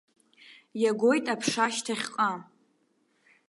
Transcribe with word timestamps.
Иагоит 0.81 1.25
аԥша 1.33 1.65
шьҭахьҟа! 1.73 2.29